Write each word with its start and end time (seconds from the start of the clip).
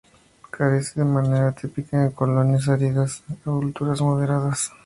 Crece 0.49 0.99
de 0.99 1.05
manera 1.05 1.51
típica 1.51 2.03
en 2.05 2.09
colinas 2.13 2.67
áridas 2.67 3.23
a 3.45 3.51
alturas 3.51 4.01
moderadas. 4.01 4.71